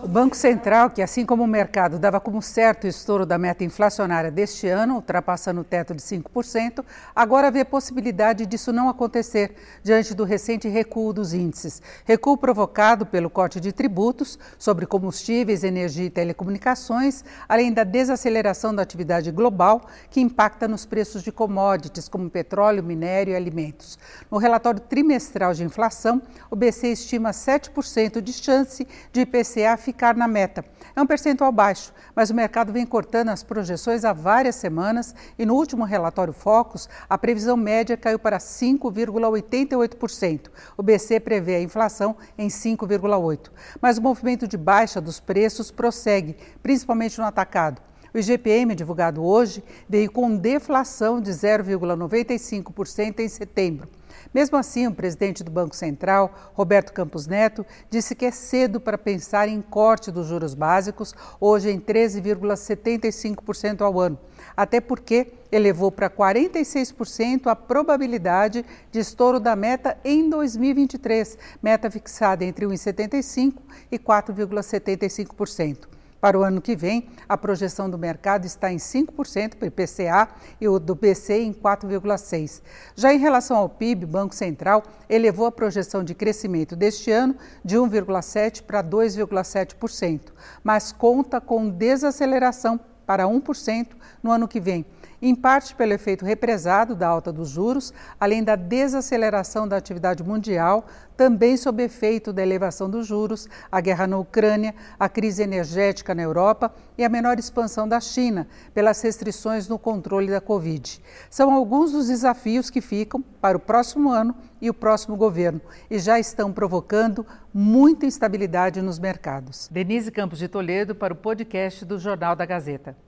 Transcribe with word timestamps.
O 0.00 0.06
Banco 0.06 0.36
Central, 0.36 0.90
que 0.90 1.02
assim 1.02 1.26
como 1.26 1.42
o 1.42 1.46
mercado 1.46 1.98
dava 1.98 2.20
como 2.20 2.40
certo 2.40 2.84
o 2.84 2.86
estouro 2.86 3.26
da 3.26 3.36
meta 3.36 3.64
inflacionária 3.64 4.30
deste 4.30 4.68
ano, 4.68 4.94
ultrapassando 4.94 5.62
o 5.62 5.64
teto 5.64 5.92
de 5.92 6.00
5%, 6.00 6.84
agora 7.14 7.50
vê 7.50 7.64
possibilidade 7.64 8.46
disso 8.46 8.72
não 8.72 8.88
acontecer 8.88 9.56
diante 9.82 10.14
do 10.14 10.22
recente 10.22 10.68
recuo 10.68 11.12
dos 11.12 11.34
índices. 11.34 11.82
Recuo 12.04 12.36
provocado 12.36 13.06
pelo 13.06 13.28
corte 13.28 13.58
de 13.58 13.72
tributos 13.72 14.38
sobre 14.56 14.86
combustíveis, 14.86 15.64
energia 15.64 16.06
e 16.06 16.10
telecomunicações, 16.10 17.24
além 17.48 17.72
da 17.72 17.82
desaceleração 17.82 18.72
da 18.72 18.82
atividade 18.82 19.32
global, 19.32 19.82
que 20.10 20.20
impacta 20.20 20.68
nos 20.68 20.86
preços 20.86 21.24
de 21.24 21.32
commodities 21.32 22.08
como 22.08 22.30
petróleo, 22.30 22.84
minério 22.84 23.32
e 23.32 23.36
alimentos. 23.36 23.98
No 24.30 24.38
relatório 24.38 24.80
trimestral 24.80 25.54
de 25.54 25.64
inflação, 25.64 26.22
o 26.48 26.54
BC 26.54 26.88
estima 26.92 27.32
7% 27.32 28.20
de 28.20 28.32
chance 28.32 28.86
de 29.12 29.22
IPCA 29.22 29.76
ficar 29.88 30.14
na 30.14 30.28
meta. 30.28 30.62
É 30.94 31.00
um 31.00 31.06
percentual 31.06 31.50
baixo, 31.50 31.94
mas 32.14 32.28
o 32.28 32.34
mercado 32.34 32.70
vem 32.70 32.84
cortando 32.84 33.30
as 33.30 33.42
projeções 33.42 34.04
há 34.04 34.12
várias 34.12 34.56
semanas 34.56 35.14
e 35.38 35.46
no 35.46 35.54
último 35.54 35.82
relatório 35.82 36.34
Focus, 36.34 36.90
a 37.08 37.16
previsão 37.16 37.56
média 37.56 37.96
caiu 37.96 38.18
para 38.18 38.36
5,88%. 38.36 40.50
O 40.76 40.82
BC 40.82 41.20
prevê 41.20 41.54
a 41.54 41.62
inflação 41.62 42.14
em 42.36 42.48
5,8%. 42.48 43.50
Mas 43.80 43.96
o 43.96 44.02
movimento 44.02 44.46
de 44.46 44.58
baixa 44.58 45.00
dos 45.00 45.20
preços 45.20 45.70
prossegue, 45.70 46.36
principalmente 46.62 47.18
no 47.18 47.24
atacado. 47.24 47.80
O 48.12 48.18
IGPM, 48.18 48.74
divulgado 48.74 49.22
hoje, 49.22 49.62
veio 49.88 50.10
com 50.10 50.36
deflação 50.36 51.20
de 51.20 51.30
0,95% 51.30 53.20
em 53.20 53.28
setembro. 53.28 53.88
Mesmo 54.32 54.56
assim, 54.56 54.86
o 54.86 54.94
presidente 54.94 55.44
do 55.44 55.50
Banco 55.50 55.76
Central, 55.76 56.52
Roberto 56.54 56.92
Campos 56.92 57.26
Neto, 57.26 57.64
disse 57.90 58.14
que 58.14 58.24
é 58.26 58.30
cedo 58.30 58.80
para 58.80 58.96
pensar 58.98 59.48
em 59.48 59.60
corte 59.60 60.10
dos 60.10 60.26
juros 60.26 60.54
básicos, 60.54 61.14
hoje 61.40 61.70
em 61.70 61.80
13,75% 61.80 63.82
ao 63.82 64.00
ano, 64.00 64.18
até 64.56 64.80
porque 64.80 65.32
elevou 65.50 65.90
para 65.90 66.10
46% 66.10 67.46
a 67.46 67.56
probabilidade 67.56 68.62
de 68.90 68.98
estouro 68.98 69.40
da 69.40 69.56
meta 69.56 69.96
em 70.04 70.28
2023, 70.28 71.38
meta 71.62 71.90
fixada 71.90 72.44
entre 72.44 72.66
1,75% 72.66 73.54
e 73.90 73.98
4,75%. 73.98 75.97
Para 76.20 76.38
o 76.38 76.42
ano 76.42 76.60
que 76.60 76.74
vem, 76.74 77.08
a 77.28 77.36
projeção 77.36 77.88
do 77.88 77.96
mercado 77.96 78.44
está 78.44 78.72
em 78.72 78.76
5% 78.76 79.54
para 79.54 79.64
o 79.64 79.68
IPCA 79.68 80.28
e 80.60 80.66
o 80.66 80.78
do 80.78 80.94
BC 80.94 81.42
em 81.42 81.52
4,6%. 81.52 82.60
Já 82.96 83.14
em 83.14 83.18
relação 83.18 83.56
ao 83.56 83.68
PIB, 83.68 84.04
o 84.04 84.08
Banco 84.08 84.34
Central 84.34 84.82
elevou 85.08 85.46
a 85.46 85.52
projeção 85.52 86.02
de 86.02 86.14
crescimento 86.14 86.74
deste 86.74 87.10
ano 87.10 87.36
de 87.64 87.76
1,7% 87.76 88.62
para 88.62 88.82
2,7%, 88.82 90.32
mas 90.64 90.90
conta 90.90 91.40
com 91.40 91.68
desaceleração 91.68 92.80
para 93.06 93.24
1% 93.24 93.88
no 94.22 94.30
ano 94.32 94.48
que 94.48 94.60
vem 94.60 94.84
em 95.20 95.34
parte 95.34 95.74
pelo 95.74 95.92
efeito 95.92 96.24
represado 96.24 96.94
da 96.94 97.08
alta 97.08 97.32
dos 97.32 97.48
juros, 97.48 97.92
além 98.18 98.42
da 98.42 98.56
desaceleração 98.56 99.66
da 99.66 99.76
atividade 99.76 100.22
mundial, 100.22 100.86
também 101.16 101.56
sob 101.56 101.82
efeito 101.82 102.32
da 102.32 102.42
elevação 102.42 102.88
dos 102.88 103.06
juros, 103.06 103.48
a 103.72 103.80
guerra 103.80 104.06
na 104.06 104.18
Ucrânia, 104.18 104.72
a 104.98 105.08
crise 105.08 105.42
energética 105.42 106.14
na 106.14 106.22
Europa 106.22 106.72
e 106.96 107.04
a 107.04 107.08
menor 107.08 107.38
expansão 107.38 107.88
da 107.88 108.00
China 108.00 108.46
pelas 108.72 109.02
restrições 109.02 109.66
no 109.66 109.78
controle 109.78 110.30
da 110.30 110.40
Covid. 110.40 111.02
São 111.28 111.52
alguns 111.52 111.90
dos 111.90 112.06
desafios 112.06 112.70
que 112.70 112.80
ficam 112.80 113.20
para 113.40 113.56
o 113.56 113.60
próximo 113.60 114.10
ano 114.10 114.34
e 114.60 114.70
o 114.70 114.74
próximo 114.74 115.16
governo 115.16 115.60
e 115.90 115.98
já 115.98 116.20
estão 116.20 116.52
provocando 116.52 117.26
muita 117.52 118.06
instabilidade 118.06 118.80
nos 118.80 119.00
mercados. 119.00 119.68
Denise 119.72 120.12
Campos 120.12 120.38
de 120.38 120.46
Toledo 120.46 120.94
para 120.94 121.12
o 121.12 121.16
podcast 121.16 121.84
do 121.84 121.98
Jornal 121.98 122.36
da 122.36 122.46
Gazeta. 122.46 123.07